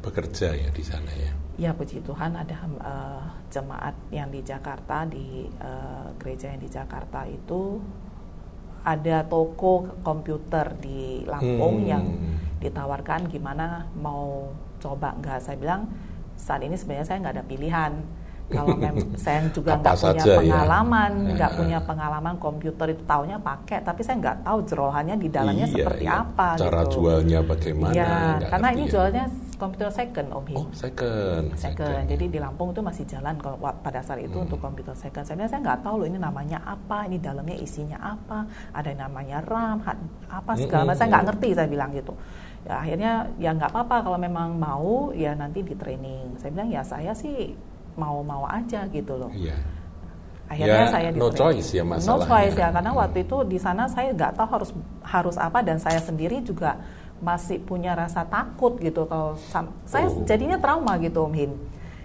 bekerja 0.00 0.56
ya 0.56 0.68
di 0.72 0.84
sana 0.84 1.12
ya 1.12 1.32
ya 1.60 1.70
puji 1.76 2.00
Tuhan 2.00 2.32
ada 2.40 2.56
uh, 2.80 3.24
jemaat 3.52 3.92
yang 4.08 4.32
di 4.32 4.40
Jakarta 4.40 5.04
di 5.04 5.44
uh, 5.60 6.08
gereja 6.16 6.48
yang 6.56 6.60
di 6.64 6.70
Jakarta 6.72 7.28
itu 7.28 7.76
ada 8.80 9.28
toko 9.28 10.00
komputer 10.00 10.72
di 10.80 11.28
Lampung 11.28 11.84
hmm. 11.84 11.90
yang 11.90 12.04
ditawarkan 12.64 13.28
gimana 13.28 13.84
mau 13.92 14.52
coba 14.80 15.12
nggak 15.20 15.40
saya 15.44 15.60
bilang 15.60 15.84
saat 16.40 16.64
ini 16.64 16.80
sebenarnya 16.80 17.04
saya 17.04 17.20
nggak 17.20 17.34
ada 17.36 17.44
pilihan 17.44 17.92
kalau 18.50 18.74
memang 18.74 19.14
saya 19.14 19.46
juga 19.54 19.78
nggak 19.78 19.96
punya 19.96 20.24
ya? 20.26 20.36
pengalaman 20.42 21.10
nggak 21.38 21.50
ya. 21.54 21.58
punya 21.58 21.78
pengalaman 21.80 22.34
komputer 22.42 22.86
itu 22.92 23.02
taunya 23.06 23.38
pakai 23.38 23.78
tapi 23.86 24.00
saya 24.02 24.16
nggak 24.18 24.36
tahu 24.42 24.58
jerohannya 24.66 25.16
di 25.16 25.28
dalamnya 25.30 25.66
iya, 25.70 25.74
seperti 25.74 26.04
iya. 26.04 26.20
apa 26.26 26.48
cara 26.58 26.82
gitu. 26.84 26.92
jualnya 26.98 27.40
bagaimana 27.46 27.94
ya, 27.94 28.10
karena 28.50 28.68
ini 28.74 28.84
ya. 28.86 28.90
jualnya 28.90 29.24
komputer 29.60 29.92
second 29.92 30.28
Om 30.32 30.44
Oh 30.56 30.66
second. 30.72 31.52
second. 31.52 31.84
Second. 31.84 32.04
Jadi 32.08 32.24
di 32.32 32.38
Lampung 32.40 32.72
itu 32.72 32.80
masih 32.80 33.04
jalan 33.04 33.36
kalau 33.36 33.60
pada 33.60 34.00
saat 34.00 34.24
itu 34.24 34.32
hmm. 34.32 34.48
untuk 34.48 34.56
komputer 34.56 34.96
second. 34.96 35.28
Saya 35.28 35.44
saya 35.44 35.60
nggak 35.60 35.84
tahu 35.84 36.00
loh 36.00 36.06
ini 36.08 36.16
namanya 36.16 36.64
apa, 36.64 37.04
ini 37.04 37.20
dalamnya 37.20 37.60
isinya 37.60 38.00
apa, 38.00 38.48
ada 38.72 38.88
yang 38.88 39.04
namanya 39.04 39.44
RAM, 39.44 39.84
apa 40.32 40.50
segala 40.56 40.88
macam. 40.88 40.96
Hmm. 40.96 40.98
Saya 40.98 41.08
nggak 41.12 41.24
ngerti 41.28 41.48
saya 41.52 41.68
bilang 41.68 41.90
gitu. 41.92 42.16
Ya 42.64 42.74
akhirnya 42.80 43.12
ya 43.36 43.50
nggak 43.52 43.70
apa-apa 43.72 43.96
kalau 44.08 44.18
memang 44.20 44.56
mau 44.56 45.12
ya 45.12 45.36
nanti 45.36 45.60
di 45.60 45.76
training. 45.76 46.40
Saya 46.40 46.50
bilang 46.56 46.68
ya 46.72 46.80
saya 46.80 47.12
sih 47.12 47.52
mau-mau 48.00 48.48
aja 48.48 48.88
gitu 48.88 49.20
loh. 49.20 49.28
Iya. 49.36 49.56
Akhirnya 50.50 50.82
ya, 50.82 50.90
saya 50.90 51.08
di 51.14 51.18
no 51.20 51.28
choice 51.30 51.68
ya 51.70 51.84
masalahnya. 51.86 52.10
No 52.10 52.16
choice 52.26 52.56
ya 52.58 52.68
karena 52.74 52.90
waktu 52.96 53.18
itu 53.22 53.36
di 53.46 53.58
sana 53.60 53.86
saya 53.86 54.08
nggak 54.10 54.32
tahu 54.34 54.48
harus 54.50 54.70
harus 55.06 55.36
apa 55.38 55.62
dan 55.62 55.78
saya 55.78 56.02
sendiri 56.02 56.42
juga 56.42 56.74
masih 57.20 57.60
punya 57.60 57.92
rasa 57.92 58.24
takut 58.26 58.80
gitu 58.80 59.04
kalau 59.04 59.36
saya 59.84 60.08
oh. 60.08 60.24
jadinya 60.24 60.56
trauma 60.56 60.96
gitu 60.98 61.28
Om 61.28 61.34
Hin. 61.36 61.52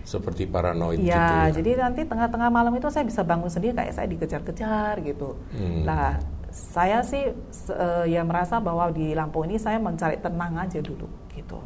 Seperti 0.05 0.45
paranoid 0.45 1.01
ya, 1.01 1.01
gitu 1.01 1.17
ya. 1.17 1.41
jadi 1.57 1.71
nanti 1.81 2.01
tengah-tengah 2.05 2.53
malam 2.53 2.69
itu 2.77 2.85
saya 2.93 3.09
bisa 3.09 3.25
bangun 3.25 3.49
sendiri 3.49 3.73
kayak 3.73 3.97
saya 3.97 4.05
dikejar-kejar 4.05 5.01
gitu. 5.01 5.33
Hmm. 5.49 5.81
Nah, 5.81 6.21
saya 6.53 7.01
sih 7.01 7.33
uh, 7.73 8.05
ya 8.05 8.21
merasa 8.21 8.61
bahwa 8.61 8.93
di 8.93 9.17
Lampung 9.17 9.49
ini 9.49 9.57
saya 9.57 9.81
mencari 9.81 10.21
tenang 10.21 10.53
aja 10.61 10.77
dulu 10.77 11.09
gitu. 11.33 11.57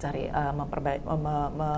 Cari 0.00 0.32
uh, 0.32 0.56
memperbaik 0.56 1.04
uh, 1.04 1.20
me, 1.20 1.36
me, 1.52 1.70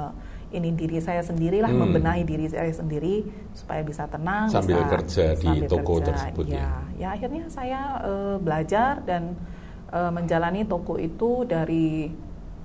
ini 0.52 0.70
diri 0.76 1.00
saya 1.00 1.22
sendirilah 1.24 1.70
hmm. 1.70 1.80
membenahi 1.80 2.22
diri 2.26 2.46
saya 2.50 2.70
sendiri 2.70 3.24
supaya 3.56 3.80
bisa 3.80 4.04
tenang 4.10 4.52
sambil 4.52 4.84
bisa, 4.84 4.92
kerja 4.98 5.26
di 5.38 5.52
toko 5.64 5.98
kerja. 5.98 6.06
tersebut 6.12 6.46
ya. 6.50 6.56
ya. 6.58 6.70
Ya 6.94 7.08
akhirnya 7.16 7.44
saya 7.48 7.80
uh, 8.04 8.36
belajar 8.38 9.00
dan 9.06 9.38
uh, 9.94 10.10
menjalani 10.12 10.66
toko 10.66 11.00
itu 11.00 11.46
dari 11.46 12.10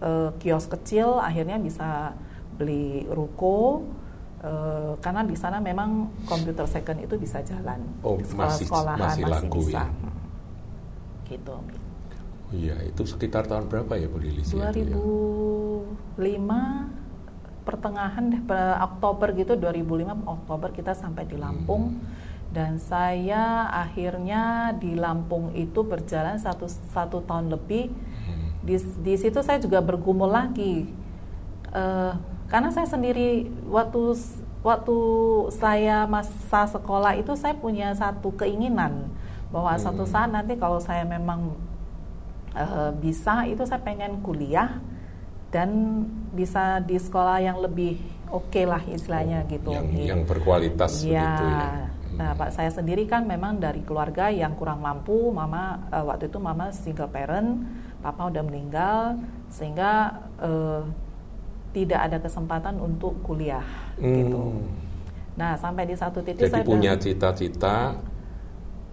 uh, 0.04 0.34
kios 0.42 0.66
kecil 0.68 1.20
akhirnya 1.20 1.62
bisa 1.62 2.14
beli 2.60 3.08
ruko 3.08 3.88
uh, 4.44 4.94
karena 5.00 5.24
di 5.24 5.36
sana 5.36 5.64
memang 5.64 6.12
komputer 6.28 6.68
second 6.68 7.00
itu 7.04 7.16
bisa 7.16 7.40
jalan 7.44 7.80
oh, 8.04 8.20
masih, 8.36 8.68
sekolahan 8.68 9.00
masih, 9.00 9.24
masih 9.24 9.48
laku 9.48 9.60
bisa 9.64 9.84
ya? 9.84 9.86
gitu 11.30 11.56
iya 12.50 12.76
itu 12.84 13.02
sekitar 13.06 13.46
tahun 13.46 13.70
berapa 13.70 13.94
ya 13.96 14.08
Bu 14.10 14.20
Lilis 14.20 14.52
2005 14.52 14.60
ya, 16.20 16.36
pertengahan 17.70 18.34
deh 18.34 18.42
Oktober 18.82 19.30
gitu 19.38 19.54
2005 19.54 20.26
Oktober 20.26 20.74
kita 20.74 20.98
sampai 20.98 21.30
di 21.30 21.38
Lampung. 21.38 21.94
Hmm. 21.94 22.28
Dan 22.50 22.82
saya 22.82 23.70
akhirnya 23.70 24.74
di 24.74 24.98
Lampung 24.98 25.54
itu 25.54 25.86
berjalan 25.86 26.42
satu 26.42 26.66
satu 26.90 27.22
tahun 27.22 27.54
lebih. 27.54 27.94
Di, 28.66 28.76
di 29.06 29.14
situ 29.22 29.38
saya 29.46 29.62
juga 29.62 29.86
bergumul 29.86 30.34
lagi. 30.34 30.90
Uh, 31.70 32.18
karena 32.50 32.74
saya 32.74 32.90
sendiri 32.90 33.46
waktu 33.70 34.18
waktu 34.66 34.98
saya 35.54 36.10
masa 36.10 36.66
sekolah 36.66 37.14
itu 37.22 37.38
saya 37.38 37.54
punya 37.54 37.94
satu 37.94 38.34
keinginan 38.34 39.14
bahwa 39.54 39.78
hmm. 39.78 39.82
suatu 39.86 40.04
saat 40.10 40.34
nanti 40.34 40.58
kalau 40.58 40.82
saya 40.82 41.06
memang 41.06 41.54
uh, 42.58 42.90
bisa 42.98 43.46
itu 43.46 43.62
saya 43.70 43.82
pengen 43.86 44.26
kuliah 44.26 44.82
dan 45.50 45.70
bisa 46.34 46.82
di 46.86 46.98
sekolah 46.98 47.42
yang 47.42 47.58
lebih 47.58 47.98
oke 48.30 48.54
okay 48.54 48.66
lah 48.70 48.82
istilahnya 48.86 49.46
oh, 49.46 49.50
gitu 49.50 49.72
yang, 49.74 49.88
yang 50.18 50.22
berkualitas 50.26 51.02
ya, 51.02 51.26
begitu 51.26 51.46
ya 51.50 52.00
Nah, 52.20 52.36
Pak 52.36 52.52
saya 52.52 52.68
sendiri 52.68 53.08
kan 53.08 53.24
memang 53.24 53.64
dari 53.64 53.80
keluarga 53.80 54.28
yang 54.28 54.52
kurang 54.60 54.84
mampu, 54.84 55.32
mama 55.32 55.88
uh, 55.88 56.04
waktu 56.04 56.28
itu 56.28 56.36
mama 56.36 56.68
single 56.76 57.08
parent, 57.08 57.64
papa 58.04 58.28
udah 58.28 58.44
meninggal, 58.44 59.16
sehingga 59.48 60.20
uh, 60.36 60.84
tidak 61.72 62.12
ada 62.12 62.18
kesempatan 62.20 62.76
untuk 62.76 63.16
kuliah 63.24 63.64
gitu. 63.96 64.04
hmm. 64.04 64.20
gitu. 64.20 64.44
Nah, 65.40 65.56
sampai 65.56 65.88
di 65.88 65.96
satu 65.96 66.20
titik 66.20 66.52
Jadi 66.52 66.54
saya 66.60 66.66
punya 66.68 67.00
cita-cita 67.00 67.96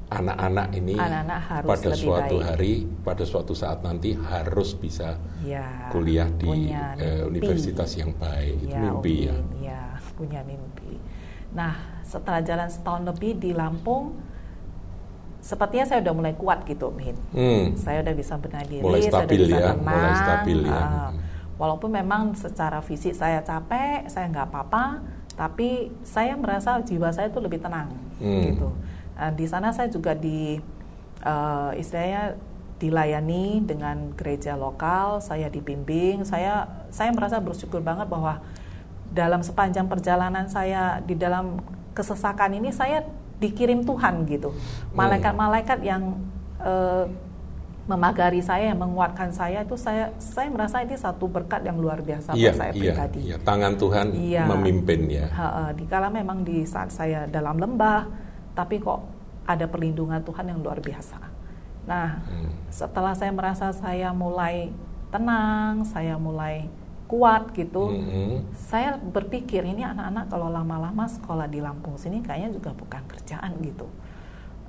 anak-anak 0.06 0.68
ini 0.78 0.94
anak-anak 0.94 1.40
harus 1.50 1.68
pada 1.68 1.88
lebih 1.90 2.06
suatu 2.06 2.36
baik. 2.38 2.46
hari, 2.46 2.72
pada 3.02 3.24
suatu 3.26 3.52
saat 3.58 3.78
nanti 3.82 4.14
harus 4.14 4.78
bisa 4.78 5.18
ya, 5.42 5.90
kuliah 5.90 6.30
di 6.30 6.70
uh, 6.70 7.26
universitas 7.26 7.90
yang 7.98 8.14
baik. 8.14 8.70
Itu 8.70 8.70
ya, 8.70 8.80
mimpi 8.86 9.14
ya. 9.26 9.36
Ya, 9.58 9.82
punya 10.14 10.40
mimpi. 10.46 11.02
Nah, 11.50 11.74
setelah 12.06 12.38
jalan 12.46 12.70
setahun 12.70 13.02
lebih 13.02 13.42
di 13.42 13.50
Lampung 13.50 14.14
sepertinya 15.42 15.86
saya 15.86 16.02
udah 16.02 16.14
mulai 16.14 16.34
kuat 16.34 16.66
gitu 16.66 16.90
Min. 16.94 17.14
Hmm. 17.34 17.74
Saya 17.78 18.02
udah 18.02 18.14
bisa 18.14 18.34
benar 18.38 18.66
diri, 18.66 18.82
mulai 18.82 19.02
stabil 19.06 19.10
saya 19.10 19.22
udah 19.22 19.46
bisa 19.46 19.58
ya, 19.58 19.70
tenang. 19.74 19.94
Mulai 19.94 20.14
stabil 20.14 20.58
ya. 20.66 20.82
Uh, 20.82 21.10
walaupun 21.58 21.90
memang 21.90 22.22
secara 22.38 22.78
fisik 22.78 23.14
saya 23.14 23.42
capek, 23.42 24.06
saya 24.06 24.26
nggak 24.30 24.46
apa-apa, 24.54 25.02
tapi 25.34 25.90
saya 26.06 26.38
merasa 26.38 26.78
jiwa 26.82 27.10
saya 27.10 27.30
itu 27.30 27.38
lebih 27.42 27.58
tenang 27.58 27.90
hmm. 28.22 28.42
gitu. 28.54 28.68
Uh, 29.16 29.32
di 29.32 29.48
sana 29.48 29.72
saya 29.72 29.88
juga 29.88 30.12
di 30.12 30.60
uh, 31.24 31.72
istilahnya 31.74 32.36
dilayani 32.76 33.64
dengan 33.64 34.12
gereja 34.12 34.52
lokal, 34.52 35.24
saya 35.24 35.48
dibimbing, 35.48 36.28
saya 36.28 36.68
saya 36.92 37.08
merasa 37.12 37.40
bersyukur 37.40 37.80
banget 37.80 38.04
bahwa 38.06 38.44
dalam 39.16 39.40
sepanjang 39.40 39.88
perjalanan 39.88 40.44
saya 40.52 41.00
di 41.00 41.16
dalam 41.16 41.64
kesesakan 41.96 42.60
ini 42.60 42.68
saya 42.68 43.00
dikirim 43.40 43.84
Tuhan 43.88 44.28
gitu. 44.28 44.52
Malaikat-malaikat 44.92 45.80
yang 45.80 46.20
uh, 46.60 47.08
memagari 47.86 48.42
saya, 48.42 48.74
yang 48.74 48.82
menguatkan 48.82 49.30
saya 49.30 49.62
itu 49.62 49.78
saya 49.78 50.10
saya 50.18 50.50
merasa 50.50 50.82
ini 50.82 50.98
satu 50.98 51.30
berkat 51.30 51.62
yang 51.62 51.78
luar 51.78 52.02
biasa 52.02 52.34
iya, 52.34 52.50
buat 52.50 52.58
saya 52.58 52.72
iya, 52.74 52.82
pribadi. 52.82 53.20
Iya, 53.30 53.36
tangan 53.46 53.72
Tuhan 53.78 54.06
iya, 54.18 54.44
memimpin 54.50 55.00
ya. 55.06 55.26
di 55.30 55.86
dikala 55.86 56.10
memang 56.10 56.42
di 56.42 56.66
saat 56.66 56.90
saya 56.90 57.30
dalam 57.30 57.56
lembah, 57.62 58.10
tapi 58.56 58.80
kok 58.80 59.04
ada 59.44 59.68
perlindungan 59.68 60.24
Tuhan 60.24 60.48
yang 60.48 60.58
luar 60.64 60.80
biasa. 60.80 61.20
Nah, 61.86 62.18
hmm. 62.26 62.72
setelah 62.72 63.14
saya 63.14 63.30
merasa 63.30 63.70
saya 63.70 64.10
mulai 64.10 64.74
tenang, 65.12 65.86
saya 65.86 66.18
mulai 66.18 66.66
kuat 67.06 67.54
gitu, 67.54 67.94
hmm. 67.94 68.50
saya 68.58 68.98
berpikir 68.98 69.62
ini 69.62 69.86
anak-anak 69.86 70.26
kalau 70.26 70.50
lama-lama 70.50 71.06
sekolah 71.06 71.46
di 71.46 71.62
Lampung 71.62 71.94
sini 71.94 72.18
kayaknya 72.18 72.58
juga 72.58 72.74
bukan 72.74 72.98
kerjaan 73.06 73.54
gitu. 73.62 73.86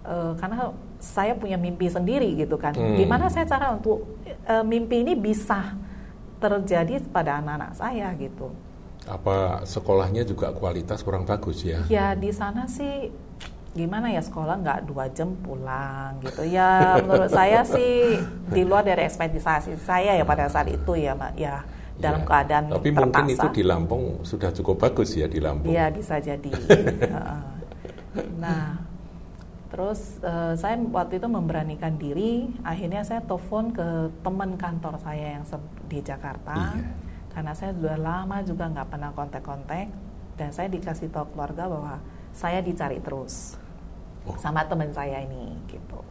E, 0.05 0.37
karena 0.37 0.69
saya 1.01 1.33
punya 1.33 1.57
mimpi 1.57 1.89
sendiri 1.89 2.37
gitu 2.37 2.61
kan. 2.61 2.77
Hmm. 2.77 2.93
Gimana 2.93 3.33
saya 3.33 3.49
cara 3.49 3.73
untuk 3.73 4.21
e, 4.21 4.55
mimpi 4.61 5.01
ini 5.01 5.17
bisa 5.17 5.73
terjadi 6.37 7.01
pada 7.09 7.41
anak-anak 7.41 7.73
saya 7.73 8.13
gitu. 8.21 8.53
Apa 9.09 9.65
sekolahnya 9.65 10.21
juga 10.21 10.53
kualitas 10.53 11.01
kurang 11.01 11.25
bagus 11.25 11.65
ya? 11.65 11.81
Ya 11.89 12.13
di 12.13 12.29
sana 12.29 12.69
sih 12.69 13.09
gimana 13.77 14.09
ya 14.09 14.19
sekolah 14.19 14.57
nggak 14.65 14.79
dua 14.89 15.05
jam 15.13 15.37
pulang 15.45 16.17
gitu. 16.25 16.41
Ya 16.49 16.97
menurut 17.05 17.29
saya 17.29 17.61
sih 17.61 18.17
di 18.49 18.61
luar 18.65 18.81
dari 18.81 19.05
ekspektasi 19.05 19.77
saya 19.85 20.17
ya 20.17 20.25
pada 20.25 20.49
saat 20.49 20.67
itu 20.67 20.97
ya 20.97 21.13
ya 21.37 21.61
dalam 21.97 22.25
ya, 22.25 22.27
keadaan 22.29 22.63
tapi 22.73 22.89
terpaksa. 22.89 23.05
mungkin 23.05 23.25
itu 23.29 23.47
di 23.53 23.63
Lampung 23.65 24.03
sudah 24.25 24.49
cukup 24.53 24.75
bagus 24.89 25.13
ya 25.13 25.29
di 25.29 25.37
Lampung. 25.37 25.69
Iya 25.69 25.93
bisa 25.93 26.17
jadi. 26.17 26.51
Nah 28.41 28.81
terus 29.69 30.17
uh, 30.25 30.57
saya 30.57 30.73
waktu 30.89 31.21
itu 31.21 31.29
memberanikan 31.29 32.01
diri 32.01 32.49
akhirnya 32.65 33.05
saya 33.05 33.21
telepon 33.21 33.69
ke 33.69 34.09
teman 34.25 34.57
kantor 34.57 34.97
saya 34.97 35.37
yang 35.37 35.45
di 35.85 35.99
Jakarta. 36.01 36.73
Iya. 36.73 37.05
karena 37.37 37.53
saya 37.53 37.69
sudah 37.77 38.01
lama 38.01 38.41
juga 38.41 38.65
nggak 38.65 38.87
pernah 38.89 39.13
kontak-kontak 39.13 39.93
dan 40.41 40.49
saya 40.49 40.73
dikasih 40.73 41.13
tahu 41.13 41.37
keluarga 41.37 41.69
bahwa 41.69 42.01
saya 42.33 42.61
dicari 42.61 43.01
terus 43.01 43.57
oh. 44.27 44.35
sama 44.37 44.67
teman 44.67 44.91
saya 44.91 45.23
ini 45.23 45.55
gitu. 45.71 46.03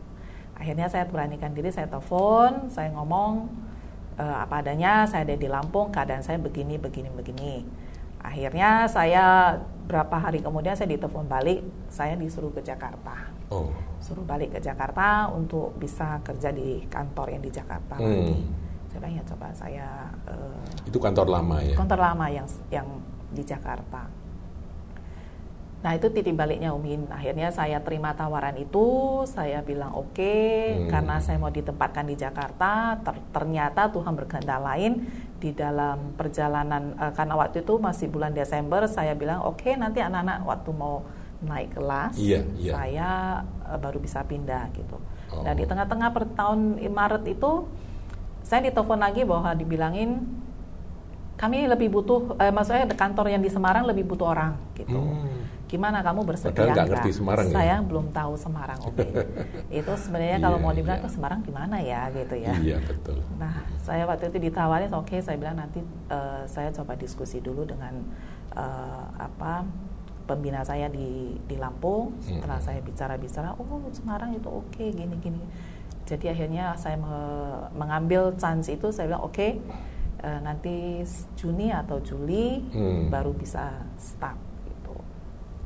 Akhirnya 0.57 0.89
saya 0.89 1.05
beranikan 1.05 1.53
diri, 1.53 1.69
saya 1.69 1.85
telepon, 1.85 2.73
saya 2.73 2.89
ngomong 2.97 3.53
uh, 4.17 4.37
apa 4.41 4.65
adanya, 4.65 5.05
saya 5.05 5.29
ada 5.29 5.37
di 5.37 5.49
Lampung, 5.49 5.93
keadaan 5.93 6.25
saya 6.25 6.41
begini, 6.41 6.81
begini, 6.81 7.13
begini. 7.13 7.55
Akhirnya 8.25 8.89
saya 8.89 9.55
berapa 9.87 10.17
hari 10.19 10.43
kemudian 10.43 10.75
saya 10.75 10.91
ditelepon 10.97 11.29
balik, 11.29 11.61
saya 11.93 12.17
disuruh 12.17 12.51
ke 12.51 12.65
Jakarta. 12.65 13.31
Oh. 13.53 13.71
Suruh 14.03 14.27
balik 14.27 14.57
ke 14.57 14.61
Jakarta 14.65 15.31
untuk 15.31 15.77
bisa 15.79 16.19
kerja 16.27 16.51
di 16.51 16.83
kantor 16.91 17.37
yang 17.39 17.43
di 17.45 17.53
Jakarta 17.53 17.95
hmm. 18.01 18.03
lagi. 18.03 18.39
Saya 18.91 18.99
bilang 19.05 19.15
ya 19.15 19.25
coba 19.29 19.47
saya. 19.55 19.89
Uh, 20.27 20.89
Itu 20.89 20.99
kantor 20.99 21.29
lama 21.31 21.61
ya? 21.63 21.77
Kantor 21.79 22.01
lama 22.01 22.27
yang 22.33 22.47
yang 22.73 22.89
di 23.31 23.45
Jakarta. 23.45 24.26
Nah 25.87 25.95
itu 25.95 26.11
titik 26.11 26.35
baliknya 26.35 26.75
Umin. 26.75 27.07
Akhirnya 27.07 27.55
saya 27.55 27.79
terima 27.79 28.11
tawaran 28.11 28.59
itu, 28.59 29.23
saya 29.23 29.63
bilang 29.63 29.95
oke 29.95 30.19
okay, 30.19 30.83
hmm. 30.83 30.91
karena 30.91 31.23
saya 31.23 31.39
mau 31.39 31.55
ditempatkan 31.55 32.11
di 32.11 32.19
Jakarta. 32.19 32.99
Ter 33.07 33.15
ternyata 33.31 33.87
Tuhan 33.95 34.19
berkehendak 34.19 34.59
lain 34.67 35.07
di 35.39 35.55
dalam 35.55 36.19
perjalanan 36.19 36.99
uh, 36.99 37.15
karena 37.15 37.39
waktu 37.39 37.63
itu 37.63 37.79
masih 37.79 38.11
bulan 38.11 38.35
Desember. 38.35 38.83
Saya 38.91 39.15
bilang 39.15 39.47
oke 39.47 39.63
okay, 39.63 39.79
nanti 39.79 40.03
anak-anak 40.03 40.43
waktu 40.43 40.71
mau 40.75 41.07
naik 41.37 41.79
kelas, 41.79 42.19
yeah, 42.19 42.43
yeah. 42.59 42.75
saya 42.75 43.09
uh, 43.71 43.79
baru 43.79 44.03
bisa 44.03 44.27
pindah 44.27 44.67
gitu. 44.75 44.99
Oh. 45.31 45.47
Dan 45.47 45.55
di 45.55 45.71
tengah-tengah 45.71 46.11
per 46.11 46.27
tahun 46.35 46.83
Maret 46.83 47.31
itu 47.31 47.71
saya 48.43 48.67
ditelepon 48.67 48.99
lagi 48.99 49.23
bahwa 49.23 49.55
dibilangin 49.55 50.19
kami 51.39 51.69
lebih 51.71 51.93
butuh, 51.93 52.41
eh, 52.41 52.51
maksudnya 52.51 52.89
kantor 52.97 53.29
yang 53.29 53.45
di 53.45 53.53
Semarang 53.53 53.85
lebih 53.87 54.09
butuh 54.09 54.33
orang 54.35 54.57
gitu. 54.75 54.99
Hmm 54.99 55.46
gimana 55.67 55.99
kamu 55.99 56.23
bersedia 56.23 56.71
nggak 56.71 56.87
ngerti 56.95 57.11
Semarang 57.11 57.47
ya? 57.51 57.55
saya 57.59 57.77
belum 57.83 58.15
tahu 58.15 58.33
Semarang 58.39 58.79
oke 58.87 59.03
okay. 59.03 59.11
itu 59.83 59.93
sebenarnya 59.99 60.39
kalau 60.39 60.59
mau 60.63 60.71
iya, 60.71 60.79
dibilang 60.79 61.01
iya. 61.03 61.07
ke 61.07 61.11
Semarang 61.11 61.41
gimana 61.43 61.77
ya 61.83 62.01
gitu 62.15 62.35
ya 62.39 62.55
iya 62.63 62.79
betul 62.87 63.19
nah 63.35 63.67
saya 63.83 64.07
waktu 64.07 64.31
itu 64.31 64.39
ditawarin 64.47 64.95
oke 64.95 65.11
okay, 65.11 65.19
saya 65.19 65.37
bilang 65.43 65.59
nanti 65.59 65.83
uh, 66.07 66.47
saya 66.47 66.71
coba 66.71 66.95
diskusi 66.95 67.43
dulu 67.43 67.67
dengan 67.67 67.99
uh, 68.55 69.11
apa 69.19 69.67
pembina 70.31 70.63
saya 70.63 70.87
di 70.87 71.35
di 71.47 71.57
Lampung 71.59 72.15
setelah 72.23 72.63
hmm. 72.63 72.67
saya 72.67 72.81
bicara-bicara 72.87 73.59
oh 73.59 73.91
Semarang 73.91 74.39
itu 74.39 74.47
oke 74.47 74.71
okay, 74.71 74.95
gini 74.95 75.19
gini 75.19 75.43
jadi 76.07 76.31
akhirnya 76.31 76.79
saya 76.79 76.95
me 76.95 77.19
mengambil 77.75 78.31
chance 78.39 78.71
itu 78.71 78.95
saya 78.95 79.11
bilang 79.11 79.27
oke 79.27 79.35
okay, 79.35 79.59
uh, 80.23 80.39
nanti 80.47 81.03
Juni 81.35 81.75
atau 81.75 81.99
Juli 81.99 82.63
hmm. 82.71 83.11
baru 83.11 83.35
bisa 83.35 83.83
start 83.99 84.46